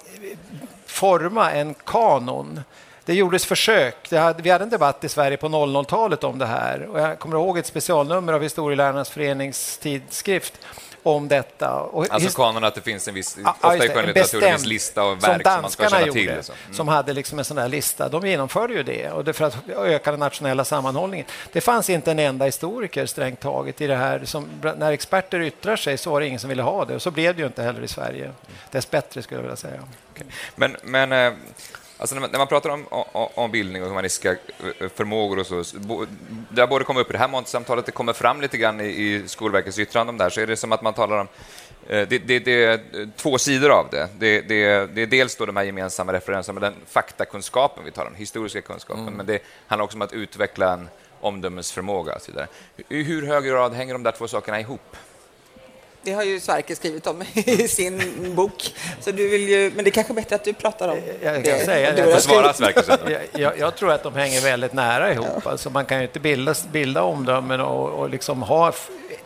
[0.86, 2.60] forma en kanon
[3.04, 4.10] det gjordes försök.
[4.10, 6.86] Det hade, vi hade en debatt i Sverige på 00-talet om det här.
[6.86, 10.60] Och jag kommer ihåg ett specialnummer av Historielärarnas förenings tidskrift
[11.04, 11.80] om detta.
[11.80, 15.02] Och alltså kanon att det finns en viss, ja, ofta i skönlitteratur, en viss lista
[15.02, 16.34] av verk som, som man ska känna till.
[16.34, 16.54] Liksom.
[16.64, 16.74] Mm.
[16.74, 18.08] Som hade liksom en sån där lista.
[18.08, 21.26] De genomförde ju det, och det för att öka den nationella sammanhållningen.
[21.52, 24.24] Det fanns inte en enda historiker strängt taget i det här.
[24.24, 27.10] Som, när experter yttrar sig så var det ingen som ville ha det och så
[27.10, 28.32] blev det ju inte heller i Sverige.
[28.70, 29.82] Dess bättre skulle jag vilja säga.
[30.12, 30.26] Okay.
[30.56, 31.32] Men, men eh,
[32.04, 35.64] Alltså när man pratar om, om, om, bildning och humanistiska eh, förmågor och så,
[36.50, 38.84] det har både kommit upp i det här samtalet, det kommer fram lite grann i,
[38.84, 41.28] i Skolverkets yttrande om det här, så är det som att man talar om
[41.88, 42.80] eh, det, det, det, är
[43.16, 44.08] två sidor av det.
[44.18, 48.10] Det, det, det är dels då de här gemensamma referenserna, med den faktakunskapen vi talar
[48.10, 49.14] om, historiska kunskapen, mm.
[49.14, 50.88] men det handlar också om att utveckla en
[51.20, 52.14] omdömesförmåga.
[52.14, 52.46] Och så vidare.
[52.88, 54.96] I hur hög grad hänger de där två sakerna ihop?
[56.04, 58.74] Det har ju Sverker skrivit om i sin bok.
[59.00, 61.42] Så du vill ju, men det är kanske bättre att du pratar om jag kan
[61.42, 61.64] det.
[61.64, 65.42] Säga, du får svara Sverker jag, jag, tror att de hänger väldigt nära ihop.
[65.44, 65.50] Ja.
[65.50, 68.72] Alltså man kan ju inte bilda, bilda omdömen och, och liksom ha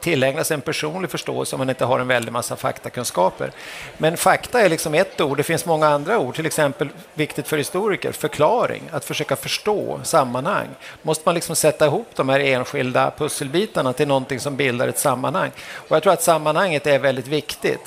[0.01, 3.53] tillägna sig en personlig förståelse om man inte har en väldig massa faktakunskaper.
[3.99, 7.57] Men fakta är liksom ett ord, det finns många andra ord, till exempel viktigt för
[7.59, 10.69] historiker, förklaring, att försöka förstå sammanhang.
[11.03, 15.51] Måste man liksom sätta ihop de här enskilda pusselbitarna till någonting som bildar ett sammanhang.
[15.88, 16.23] Och jag tror att
[16.69, 17.81] sammanhanget är väldigt viktigt.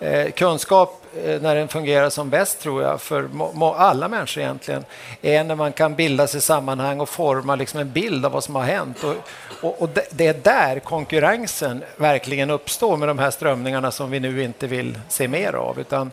[0.00, 3.28] Eh, kunskap eh, när den fungerar som bäst tror jag för
[3.76, 4.84] alla människor egentligen
[5.22, 8.54] är när man kan bilda sig sammanhang och forma liksom en bild av vad som
[8.54, 9.04] har hänt.
[9.04, 9.14] Och,
[9.62, 14.42] och, och det är där konkurrensen verkligen uppstår med de här strömningarna som vi nu
[14.42, 15.80] inte vill se mer av.
[15.80, 16.12] Utan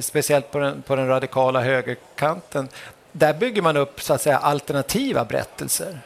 [0.00, 2.68] speciellt på den, på den radikala högerkanten.
[3.12, 6.00] Där bygger man upp så att säga alternativa berättelser.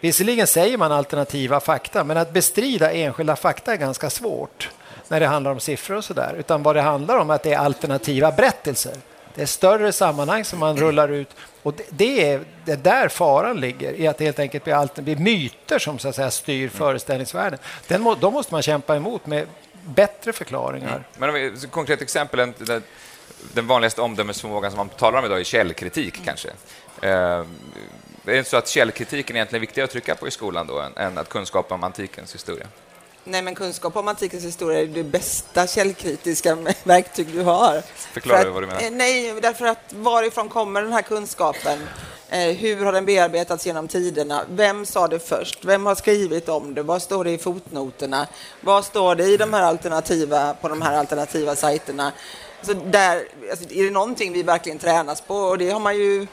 [0.00, 4.70] Visserligen säger man alternativa fakta, men att bestrida enskilda fakta är ganska svårt
[5.10, 6.34] när det handlar om siffror och sådär.
[6.38, 8.94] Utan vad det handlar om är att det är alternativa berättelser.
[9.34, 11.28] Det är större sammanhang som man rullar ut.
[11.62, 14.74] Och det, det är, det är där faran ligger, i att det helt enkelt blir,
[14.74, 16.70] allt, blir myter som så att säga, styr mm.
[16.70, 17.58] föreställningsvärlden.
[17.86, 19.46] Den må, de måste man kämpa emot med
[19.84, 20.88] bättre förklaringar.
[20.88, 21.02] Mm.
[21.18, 22.82] Men om vi, ett konkret exempel, den,
[23.52, 26.26] den vanligaste omdömesförmågan som man talar om idag är källkritik mm.
[26.26, 26.48] kanske.
[27.02, 27.44] Eh, är
[28.24, 30.96] det inte så att källkritiken är egentligen viktigare att trycka på i skolan då än,
[30.96, 32.66] än att kunskap om antikens historia?
[33.30, 37.82] Nej, men kunskap om antikens historia är det bästa källkritiska verktyg du har.
[38.12, 38.82] Förklara att, vad du menar.
[38.82, 41.78] Eh, nej, därför att varifrån kommer den här kunskapen?
[42.28, 44.42] Eh, hur har den bearbetats genom tiderna?
[44.50, 45.64] Vem sa det först?
[45.64, 46.82] Vem har skrivit om det?
[46.82, 48.26] Vad står det i fotnoterna?
[48.60, 52.12] Vad står det i de här alternativa, på de här alternativa sajterna?
[52.62, 55.36] Så där, alltså, är det någonting vi verkligen tränas på?
[55.36, 56.26] Och det har man ju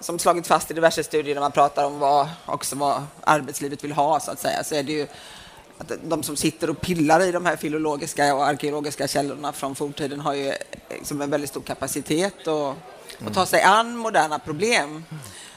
[0.00, 3.92] som slagit fast i diverse studier när man pratar om vad, också vad arbetslivet vill
[3.92, 5.06] ha, så att säga, så är det ju
[5.78, 10.20] att de som sitter och pillar i de här filologiska och arkeologiska källorna från forntiden
[10.20, 10.52] har ju
[10.90, 12.76] liksom en väldigt stor kapacitet att,
[13.26, 15.04] att ta sig an moderna problem.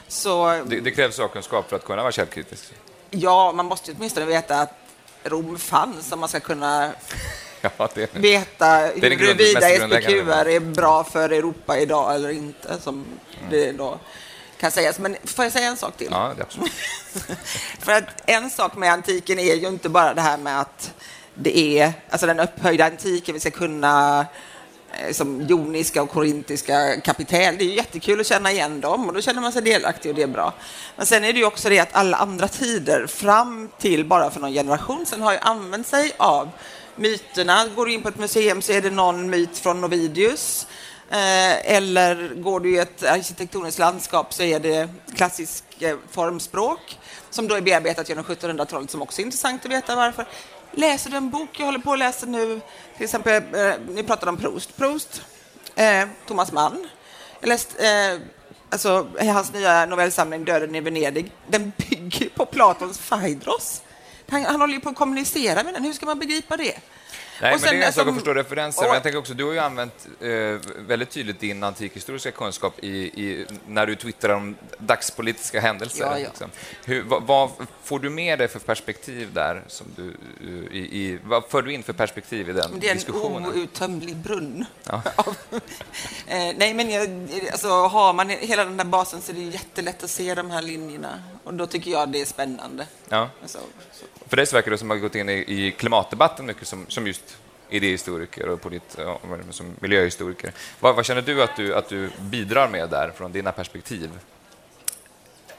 [0.08, 2.72] Så, det, det krävs sakkunskap för att kunna vara källkritisk?
[3.10, 4.74] Ja, man måste åtminstone veta att
[5.24, 6.92] Rom fanns om man ska kunna
[7.60, 12.80] ja, det, veta huruvida SPQR är bra för Europa idag eller inte.
[12.80, 13.50] Som mm.
[13.50, 13.98] det då
[14.62, 14.98] kan sägas.
[14.98, 16.08] Men får jag säga en sak till?
[16.10, 16.72] Ja, absolut.
[17.78, 20.94] För att en sak med antiken är ju inte bara det här med att
[21.34, 24.26] det är alltså den upphöjda antiken, vi ska kunna
[24.92, 27.56] eh, som joniska och korintiska kapitel.
[27.58, 30.16] Det är ju jättekul att känna igen dem och då känner man sig delaktig och
[30.16, 30.54] det är bra.
[30.96, 34.40] Men sen är det ju också det att alla andra tider fram till bara för
[34.40, 36.50] någon generation sedan har ju använt sig av
[36.96, 37.66] myterna.
[37.76, 41.74] Går du in på ett museum så är det någon myt från Ovidius Eh, Eh,
[41.74, 46.98] eller går du i ett arkitektoniskt landskap så är det klassisk eh, formspråk
[47.30, 50.26] som då är bearbetat genom 1700-talet som också är intressant att veta varför.
[50.72, 52.60] Läser du en bok, jag håller på att läsa nu,
[52.96, 55.22] till exempel, eh, ni pratade om Proust, Proust,
[55.74, 56.88] eh, Thomas Mann.
[57.40, 58.20] Jag läste eh,
[58.70, 61.32] alltså, hans nya novellsamling Döden i Venedig.
[61.48, 63.82] Den bygger på Platons Phaidros.
[64.28, 66.78] Han, han håller ju på att kommunicera med den, hur ska man begripa det?
[67.40, 69.34] Nej, och men det är en sak att förstå referenser, och, men jag tänker också,
[69.34, 70.28] du har ju använt eh,
[70.78, 76.04] väldigt tydligt din antikhistoriska kunskap i, i, när du twittrar om dagspolitiska händelser.
[76.04, 76.28] Ja, ja.
[76.28, 76.50] Liksom.
[76.84, 77.50] Hur, vad, vad,
[77.82, 79.62] får du med dig för perspektiv där?
[79.68, 80.16] Som du,
[80.72, 83.42] i, i, vad för du in för perspektiv i den diskussionen?
[83.42, 84.64] Det är en outtömlig brunn.
[84.84, 85.02] Ja.
[86.26, 90.04] eh, nej, men jag, alltså, har man hela den där basen så är det jättelätt
[90.04, 92.86] att se de här linjerna och då tycker jag det är spännande.
[93.08, 93.28] Ja.
[93.42, 93.58] Alltså,
[94.32, 96.68] för dig så verkar det som att du har gått in i, i klimatdebatten mycket
[96.68, 97.38] som, som just
[97.70, 100.52] idéhistoriker och polit, ja, som miljöhistoriker.
[100.80, 104.10] Vad, vad, känner du att, du att du bidrar med där från dina perspektiv?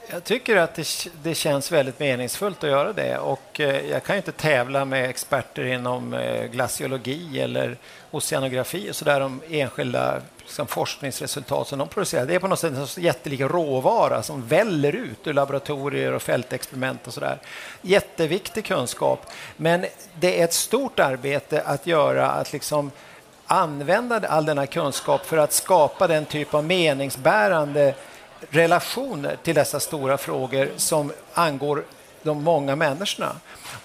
[0.06, 0.86] Jag tycker att det,
[1.22, 5.64] det känns väldigt meningsfullt att göra det och eh, jag kan inte tävla med experter
[5.64, 7.76] inom eh, glaciologi eller
[8.10, 12.26] oceanografi och sådär om enskilda liksom, forskningsresultat som de producerar.
[12.26, 17.06] Det är på något sätt en jättelik råvara som väller ut ur laboratorier och fältexperiment
[17.06, 17.38] och sådär.
[17.82, 19.26] Jätteviktig kunskap.
[19.56, 19.86] Men
[20.20, 22.90] det är ett stort arbete att göra att liksom
[23.46, 27.94] använda all denna kunskap för att skapa den typ av meningsbärande
[28.50, 31.84] relationer till dessa stora frågor som angår
[32.22, 33.36] de många människorna.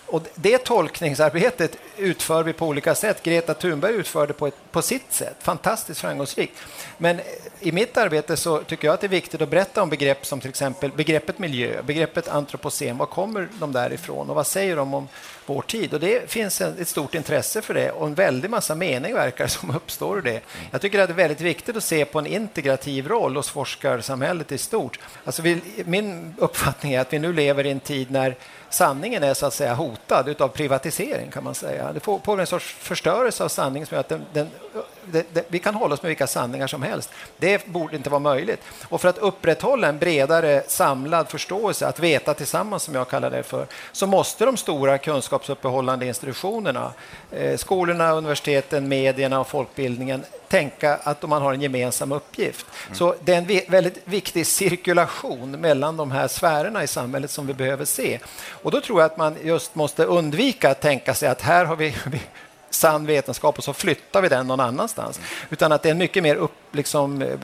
[0.10, 3.24] Och det tolkningsarbetet utför vi på olika sätt.
[3.24, 6.54] Greta Thunberg utförde det på, ett, på sitt sätt, fantastiskt framgångsrikt.
[6.98, 7.26] Men eh,
[7.60, 10.40] i mitt arbete så tycker jag att det är viktigt att berätta om begrepp som
[10.40, 12.98] till exempel begreppet miljö, begreppet antropocen.
[12.98, 15.08] Var kommer de därifrån och vad säger de om
[15.50, 15.94] vår tid?
[15.94, 19.72] Och det finns ett stort intresse för det och en väldig massa mening verkar som
[19.76, 20.42] uppstår ur det.
[20.72, 24.52] Jag tycker att det är väldigt viktigt att se på en integrativ roll hos forskarsamhället
[24.52, 25.00] i stort.
[25.26, 28.36] Alltså vi, min uppfattning är att vi nu lever i en tid när
[28.70, 31.94] sanningen är så att säga hotad av privatisering kan man säga.
[31.94, 34.48] Det pågår en sorts förstörelse av sanningen som gör att den, den
[35.12, 37.10] det, det, vi kan hålla oss med vilka sanningar som helst.
[37.38, 38.62] Det borde inte vara möjligt.
[38.90, 43.44] Och för att upprätthålla en bredare samlad förståelse, att veta tillsammans som jag kallar det
[43.44, 46.94] för, så måste de stora kunskapsuppehållande institutionerna,
[47.32, 52.66] eh, skolorna, universiteten, medierna och folkbildningen tänka att man har en gemensam uppgift.
[52.86, 52.98] Mm.
[52.98, 57.54] Så det är en väldigt viktig cirkulation mellan de här sfärerna i samhället som vi
[57.54, 58.20] behöver se.
[58.50, 61.76] Och då tror jag att man just måste undvika att tänka sig att här har
[61.76, 61.96] vi,
[62.70, 65.18] sann vetenskap och så flyttar vi den någon annanstans.
[65.18, 65.30] Mm.
[65.50, 67.38] Utan att det är mycket mer, upp, liksom,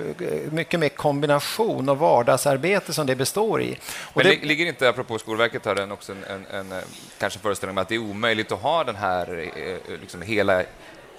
[0.52, 3.78] mycket mer kombination och vardagsarbete som det består i.
[4.00, 4.48] Och Men det...
[4.48, 6.82] ligger inte, apropå Skolverket, har den också en, en, en
[7.18, 10.64] kanske föreställning om att det är omöjligt att ha den här eh, liksom hela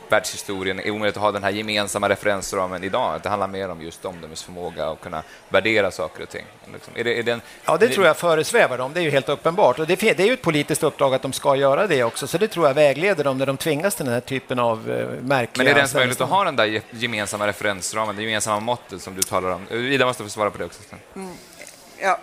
[0.09, 3.21] världshistorien är omöjligt att ha den här gemensamma referensramen idag.
[3.23, 6.45] Det handlar mer om just omdömesförmåga och kunna värdera saker och ting.
[6.73, 6.93] Liksom.
[6.97, 7.41] Är det, är den...
[7.65, 8.93] Ja, det tror jag föresvävar dem.
[8.95, 9.79] Det är ju helt uppenbart.
[9.79, 12.39] Och det, det är ju ett politiskt uppdrag att de ska göra det också, så
[12.39, 15.65] det tror jag vägleder dem när de tvingas till den här typen av uh, märkliga...
[15.65, 19.15] Men är det ens möjligt att ha den där gemensamma referensramen, det gemensamma måttet som
[19.15, 19.67] du talar om?
[19.71, 20.83] Ida måste få svara på det också.
[21.15, 21.33] Mm.
[21.99, 22.19] Ja,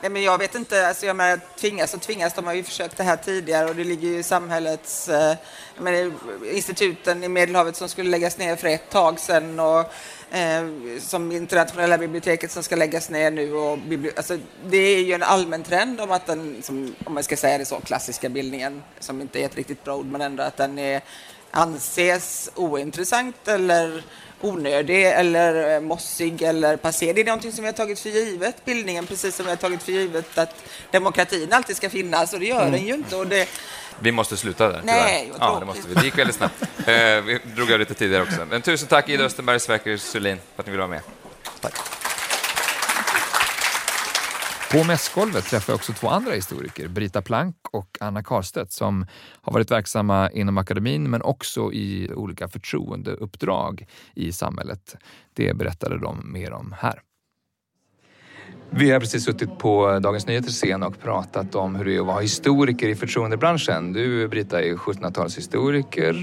[0.00, 2.96] Nej, men jag vet inte, alltså jag menar, tvingas och tvingas, de har ju försökt
[2.96, 5.36] det här tidigare och det ligger ju i samhällets, eh,
[5.78, 6.12] menar,
[6.52, 9.80] instituten i Medelhavet som skulle läggas ner för ett tag sedan och
[10.36, 10.66] eh,
[11.00, 13.52] som internationella biblioteket som ska läggas ner nu.
[13.52, 13.78] Och
[14.16, 17.58] alltså, det är ju en allmän trend om att den, som, om man ska säga
[17.58, 20.78] det så, klassiska bildningen, som inte är ett riktigt bra ord, men ändå att den
[20.78, 21.00] är,
[21.50, 24.04] anses ointressant eller
[24.40, 27.12] onödig eller eh, mossig eller passé.
[27.12, 29.82] Det är någonting som vi har tagit för givet, bildningen, precis som vi har tagit
[29.82, 30.54] för givet att
[30.90, 32.72] demokratin alltid ska finnas och det gör mm.
[32.72, 33.16] den ju inte.
[33.16, 33.48] Och det...
[34.00, 34.80] Vi måste sluta där.
[34.84, 35.94] Nej, ja, det måste vi.
[35.94, 36.62] Det gick väldigt snabbt.
[36.62, 36.86] eh,
[37.20, 38.46] vi drog över lite tidigare också.
[38.50, 41.00] Men tusen tack Ida Österberg, Sverker Sulin, för att ni ville vara med.
[41.60, 41.97] Tack.
[44.72, 49.06] På mässgolvet träffade jag också två andra historiker, Brita Plank och Anna Karstedt, som
[49.42, 54.96] har varit verksamma inom akademin men också i olika förtroendeuppdrag i samhället.
[55.34, 57.00] Det berättade de mer om här.
[58.70, 62.06] Vi har precis suttit på Dagens Nyheters scen och pratat om hur det är att
[62.06, 63.92] vara historiker i förtroendebranschen.
[63.92, 66.14] Du Brita är 1700-talshistoriker.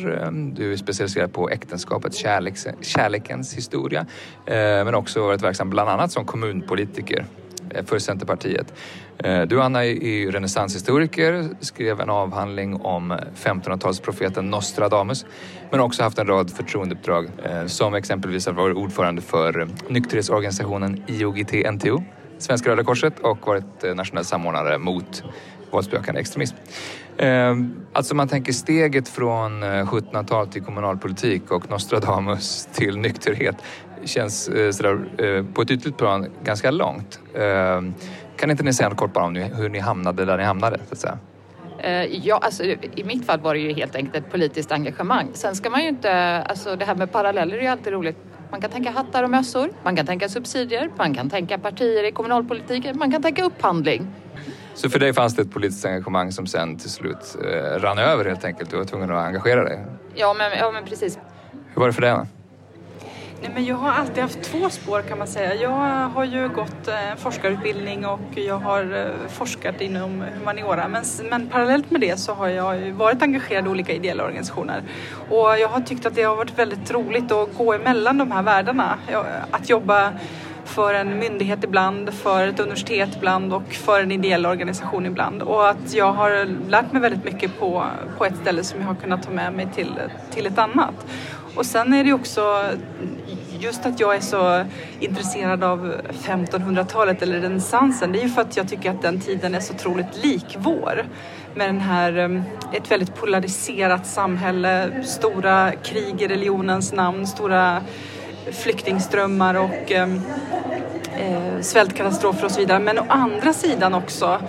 [0.55, 3.99] Du är specialiserad på äktenskapet, kärleks, kärlekens historia.
[4.45, 7.25] Eh, men också varit verksam bland annat som kommunpolitiker
[7.69, 8.73] Eh, för Centerpartiet.
[9.17, 15.25] Eh, du Anna är renässanshistoriker, skrev en avhandling om 1500-talsprofeten Nostradamus
[15.71, 22.03] men också haft en rad förtroendeuppdrag eh, som exempelvis att varit ordförande för nykterhetsorganisationen IOGT-NTO,
[22.37, 25.23] Svenska Röda Korset och varit nationell samordnare mot
[25.71, 26.55] våldsbejakande extremism.
[27.93, 33.55] Alltså man tänker steget från 1700-tal till kommunalpolitik och Nostradamus till nykterhet
[34.03, 37.19] känns eh, sådär, eh, på ett ytligt plan ganska långt.
[37.33, 37.81] Eh,
[38.37, 40.77] kan inte ni säga något kort bara om hur ni hamnade där ni hamnade?
[40.87, 41.17] Så att säga?
[42.09, 42.63] Ja, alltså,
[42.95, 45.27] I mitt fall var det ju helt enkelt ett politiskt engagemang.
[45.33, 46.11] Sen ska man ju inte...
[46.41, 48.17] Alltså, det här med paralleller är ju alltid roligt.
[48.51, 52.11] Man kan tänka hattar och mössor, man kan tänka subsidier, man kan tänka partier i
[52.11, 54.07] kommunalpolitiken, man kan tänka upphandling.
[54.73, 58.25] Så för dig fanns det ett politiskt engagemang som sen till slut eh, rann över
[58.25, 58.71] helt enkelt?
[58.71, 59.79] Du var tvungen att engagera dig?
[60.15, 61.19] Ja, men, ja, men precis.
[61.73, 62.15] Hur var det för dig?
[63.45, 65.55] Nej, men jag har alltid haft två spår kan man säga.
[65.55, 65.69] Jag
[66.09, 70.87] har ju gått eh, forskarutbildning och jag har eh, forskat inom humaniora.
[70.87, 74.83] Men, men parallellt med det så har jag varit engagerad i olika ideella organisationer.
[75.29, 78.43] Och jag har tyckt att det har varit väldigt roligt att gå emellan de här
[78.43, 78.97] världarna.
[79.51, 80.13] Att jobba
[80.63, 85.41] för en myndighet ibland, för ett universitet ibland och för en ideell organisation ibland.
[85.41, 87.85] Och att jag har lärt mig väldigt mycket på,
[88.17, 89.93] på ett ställe som jag har kunnat ta med mig till,
[90.31, 91.05] till ett annat.
[91.55, 92.63] Och sen är det också
[93.59, 94.65] just att jag är så
[94.99, 99.55] intresserad av 1500-talet eller renässansen, det är ju för att jag tycker att den tiden
[99.55, 101.05] är så otroligt lik vår.
[101.53, 102.41] Med den här, eh,
[102.73, 107.81] ett väldigt polariserat samhälle, stora krig i religionens namn, stora
[108.51, 110.09] flyktingströmmar och eh,
[111.17, 112.79] eh svältkatastrofer och så vidare.
[112.79, 114.39] Men å andra sidan också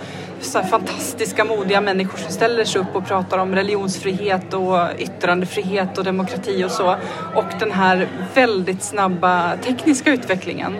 [0.41, 6.03] så fantastiska, modiga människor som ställer sig upp och pratar om religionsfrihet och yttrandefrihet och
[6.03, 6.95] demokrati och så.
[7.35, 10.77] Och den här väldigt snabba tekniska utvecklingen.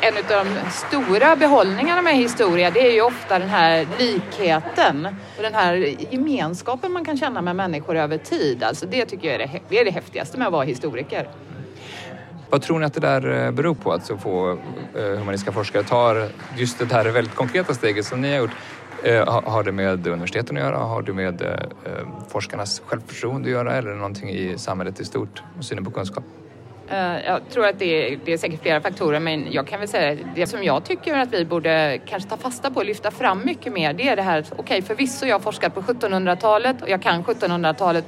[0.00, 5.42] En av de stora behållningarna med historia det är ju ofta den här likheten och
[5.42, 5.74] den här
[6.10, 8.62] gemenskapen man kan känna med människor över tid.
[8.62, 11.28] Alltså det tycker jag är det, det, är det häftigaste med att vara historiker.
[12.52, 15.82] Vad tror ni att det där eh, beror på, att så få eh, humanistiska forskare
[15.82, 18.50] tar just det här väldigt konkreta steget som ni har gjort?
[19.02, 20.76] Eh, har det med universiteten att göra?
[20.76, 21.42] Har det med
[22.28, 26.24] forskarnas självförtroende att göra eller någonting i samhället i stort och synen på kunskap?
[27.26, 30.18] Jag tror att det är, det är säkert flera faktorer men jag kan väl säga
[30.34, 33.72] det som jag tycker att vi borde kanske ta fasta på och lyfta fram mycket
[33.72, 37.02] mer det är det här okej okay, förvisso jag har forskat på 1700-talet och jag
[37.02, 38.04] kan 1700-talet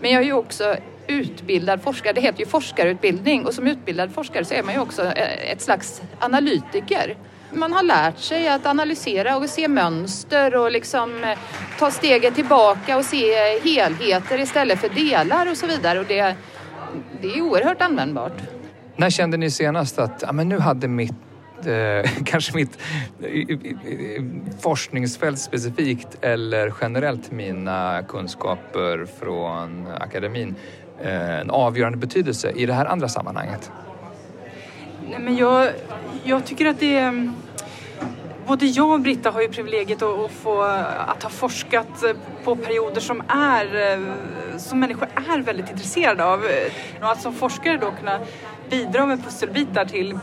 [0.00, 4.44] men jag är ju också utbildad forskare, det heter ju forskarutbildning och som utbildad forskare
[4.44, 7.16] så är man ju också eh, ett slags analytiker.
[7.52, 11.38] Man har lärt sig att analysera och se mönster och liksom eh,
[11.78, 16.00] ta steget tillbaka och se eh, helheter istället för delar och så vidare.
[16.00, 16.34] Och det,
[17.22, 18.36] det är oerhört användbart.
[18.96, 21.14] När kände ni senast att ja, men nu hade mitt
[22.24, 22.78] kanske mitt
[24.60, 30.54] forskningsfält specifikt eller generellt mina kunskaper från akademin
[31.02, 33.70] Eh, en avgörande betydelse i det här andra sammanhanget?
[35.10, 35.68] Nej, men jag,
[36.24, 37.32] jag tycker att det är...
[38.46, 40.62] Både jag och Britta har ju privilegiet att, att, få,
[41.06, 42.10] att ha forskat eh,
[42.44, 46.44] på perioder som, är, eh, som människor är väldigt intresserade av.
[47.00, 48.20] Och att som forskare då kunna
[48.70, 50.18] bidra med pusselbitar till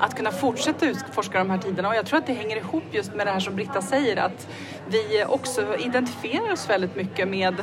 [0.00, 3.14] att kunna fortsätta utforska de här tiderna och jag tror att det hänger ihop just
[3.14, 4.48] med det här som Britta säger att
[4.88, 7.54] vi också identifierar oss väldigt mycket med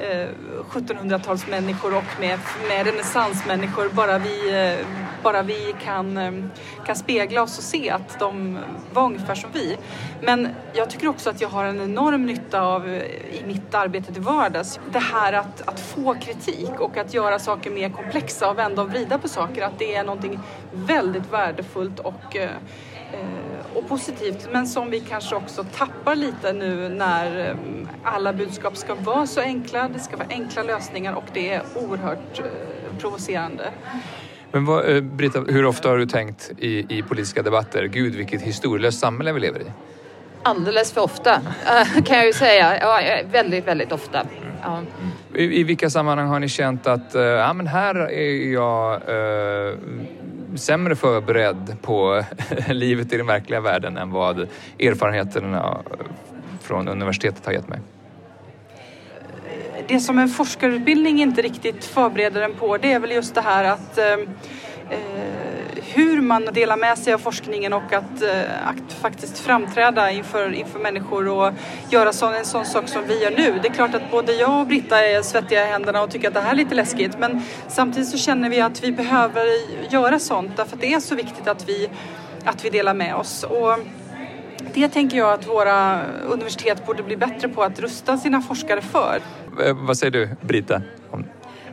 [0.00, 0.28] Eh,
[0.70, 3.88] 1700-talsmänniskor och med, med renässansmänniskor.
[3.88, 4.86] Bara vi, eh,
[5.22, 6.32] bara vi kan, eh,
[6.86, 8.58] kan spegla oss och se att de
[8.92, 9.76] var ungefär som vi.
[10.22, 13.02] Men jag tycker också att jag har en enorm nytta av eh,
[13.40, 14.80] i mitt arbete till vardags.
[14.92, 18.90] Det här att, att få kritik och att göra saker mer komplexa och vända och
[18.90, 20.40] vrida på saker, att det är någonting
[20.72, 22.36] väldigt värdefullt och
[23.74, 24.48] och positivt.
[24.52, 27.56] Men som vi kanske också tappar lite nu när
[28.04, 32.38] alla budskap ska vara så enkla, det ska vara enkla lösningar och det är oerhört
[32.38, 32.44] eh,
[32.98, 33.70] provocerande.
[34.52, 38.42] Men vad, eh, Britta, hur ofta har du tänkt i, i politiska debatter, gud vilket
[38.42, 39.64] historielöst samhälle vi lever i?
[40.42, 41.40] Alldeles för ofta
[42.04, 42.78] kan jag ju säga.
[42.80, 43.00] Ja,
[43.32, 44.26] väldigt, väldigt ofta.
[44.62, 44.82] Ja.
[45.34, 49.74] I, I, vilka sammanhang har ni känt att ja, men här är jag eh,
[50.56, 52.24] sämre förberedd på
[52.68, 55.82] livet i den verkliga världen än vad erfarenheterna
[56.70, 57.78] från universitetet har gett mig.
[59.88, 63.64] Det som en forskarutbildning inte riktigt förbereder en på det är väl just det här
[63.64, 64.18] att eh, eh
[65.94, 70.78] hur man delar med sig av forskningen och att, eh, att faktiskt framträda inför, inför
[70.78, 71.52] människor och
[71.90, 73.58] göra sån, en sån sak som vi gör nu.
[73.62, 76.34] Det är klart att både jag och Britta är svettiga i händerna och tycker att
[76.34, 79.46] det här är lite läskigt men samtidigt så känner vi att vi behöver
[79.92, 81.88] göra sånt därför att det är så viktigt att vi,
[82.44, 83.44] att vi delar med oss.
[83.44, 83.78] Och
[84.74, 89.20] det tänker jag att våra universitet borde bli bättre på att rusta sina forskare för.
[89.64, 90.82] Eh, vad säger du, Britta?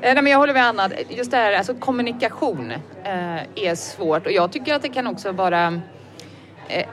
[0.02, 0.90] Eh, nej, men jag håller med Anna.
[1.10, 2.72] Just det här, alltså kommunikation
[3.04, 5.82] eh, är svårt och jag tycker att det kan också vara
[6.68, 6.86] eh,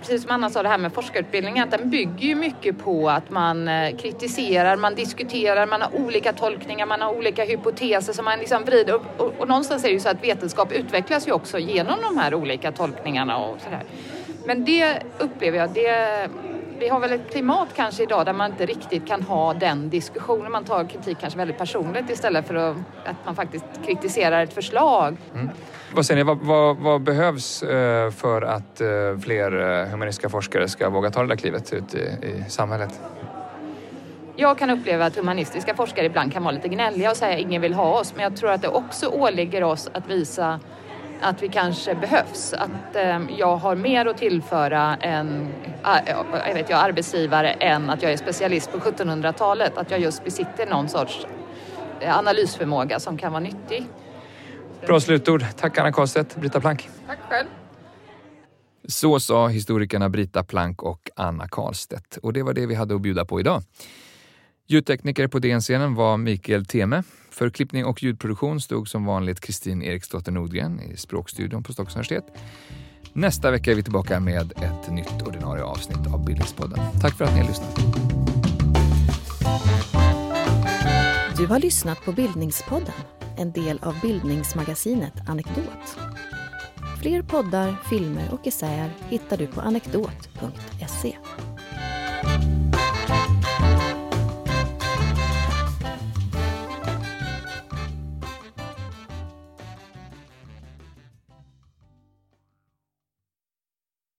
[0.00, 3.30] precis som Anna sa det här med forskarutbildningen, att den bygger ju mycket på att
[3.30, 8.38] man eh, kritiserar, man diskuterar, man har olika tolkningar, man har olika hypoteser som man
[8.38, 9.20] liksom vrider upp.
[9.20, 12.34] Och, och, någonstans är det ju så att vetenskap utvecklas ju också genom de här
[12.34, 13.82] olika tolkningarna och sådär.
[14.44, 16.28] Men det upplever jag, det
[16.80, 20.52] vi har väl ett klimat kanske idag där man inte riktigt kan ha den diskussionen.
[20.52, 25.16] Man tar kritik kanske väldigt personligt istället för att, att man faktiskt kritiserar ett förslag.
[25.34, 25.48] Mm.
[25.94, 28.88] Vad säger ni, vad, vad, vad behövs eh, för att eh,
[29.22, 33.00] fler eh, humanistiska forskare ska våga ta det där klivet ut i, i samhället?
[34.36, 37.62] Jag kan uppleva att humanistiska forskare ibland kan vara lite gnälliga och säga att ingen
[37.62, 38.12] vill ha oss.
[38.14, 40.60] Men jag tror att det också åligger oss att visa
[41.22, 42.52] att vi kanske behövs.
[42.52, 45.48] Att eh, jag har mer att tillföra en
[46.46, 49.78] jag vet, jag, arbetsgivare än att jag är specialist på 1700-talet.
[49.78, 51.26] Att jag just besitter någon sorts
[52.00, 53.86] eh, analysförmåga som kan vara nyttig.
[54.86, 55.44] Bra slutord.
[55.56, 56.88] Tack Anna Karlstedt, Britta Plank.
[57.06, 57.46] Tack själv.
[58.88, 62.16] Så sa historikerna Brita Plank och Anna Karlstedt.
[62.16, 63.62] Och det var det vi hade att bjuda på idag.
[64.70, 67.02] Ljudtekniker på DN-scenen var Mikael Teme.
[67.30, 72.24] För klippning och ljudproduktion stod som vanligt Kristin Eriksdotter Nordgren i Språkstudion på Stockholms universitet.
[73.12, 76.78] Nästa vecka är vi tillbaka med ett nytt ordinarie avsnitt av Bildningspodden.
[77.00, 77.76] Tack för att ni har lyssnat.
[81.36, 82.94] Du har lyssnat på Bildningspodden,
[83.38, 85.98] en del av bildningsmagasinet Anekdot.
[87.02, 91.16] Fler poddar, filmer och essäer hittar du på anekdot.se.